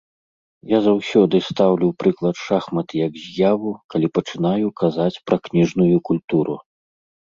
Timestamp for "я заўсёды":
0.69-1.41